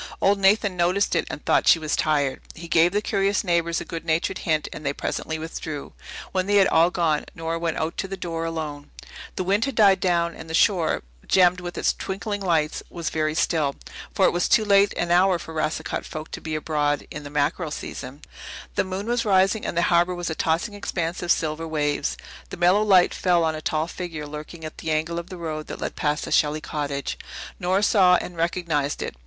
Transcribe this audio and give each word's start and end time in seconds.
Old 0.19 0.39
Nathan 0.39 0.75
noticed 0.75 1.15
it 1.15 1.27
and 1.29 1.45
thought 1.45 1.67
she 1.67 1.77
was 1.77 1.95
tired. 1.95 2.41
He 2.55 2.67
gave 2.67 2.91
the 2.91 3.03
curious 3.03 3.43
neighbours 3.43 3.79
a 3.79 3.85
good 3.85 4.03
natured 4.03 4.39
hint, 4.39 4.67
and 4.73 4.83
they 4.83 4.93
presently 4.93 5.37
withdrew. 5.37 5.93
When 6.31 6.47
they 6.47 6.55
had 6.55 6.65
all 6.69 6.89
gone 6.89 7.25
Nora 7.35 7.59
went 7.59 7.77
out 7.77 7.97
to 7.97 8.07
the 8.07 8.17
door 8.17 8.43
alone. 8.43 8.89
The 9.35 9.43
wind 9.43 9.65
had 9.65 9.75
died 9.75 9.99
down 9.99 10.33
and 10.33 10.49
the 10.49 10.55
shore, 10.55 11.03
gemmed 11.27 11.59
with 11.59 11.77
its 11.77 11.93
twinkling 11.93 12.41
lights, 12.41 12.81
was 12.89 13.11
very 13.11 13.35
still, 13.35 13.75
for 14.11 14.25
it 14.25 14.31
was 14.33 14.49
too 14.49 14.65
late 14.65 14.91
an 14.97 15.11
hour 15.11 15.37
for 15.37 15.53
Racicot 15.53 16.03
folk 16.03 16.31
to 16.31 16.41
be 16.41 16.55
abroad 16.55 17.05
in 17.11 17.23
the 17.23 17.29
mackerel 17.29 17.69
season. 17.69 18.23
The 18.73 18.83
moon 18.83 19.05
was 19.05 19.23
rising 19.23 19.67
and 19.67 19.77
the 19.77 19.83
harbour 19.93 20.15
was 20.15 20.31
a 20.31 20.33
tossing 20.33 20.73
expanse 20.73 21.21
of 21.21 21.31
silver 21.31 21.67
waves. 21.67 22.17
The 22.49 22.57
mellow 22.57 22.81
light 22.81 23.13
fell 23.13 23.43
on 23.43 23.53
a 23.53 23.61
tall 23.61 23.85
figure 23.85 24.25
lurking 24.25 24.65
at 24.65 24.79
the 24.79 24.89
angle 24.89 25.19
of 25.19 25.29
the 25.29 25.37
road 25.37 25.67
that 25.67 25.79
led 25.79 25.95
past 25.95 26.25
the 26.25 26.31
Shelley 26.31 26.59
cottage. 26.59 27.19
Nora 27.59 27.83
saw 27.83 28.15
and 28.15 28.35
recognized 28.35 29.03
it. 29.03 29.15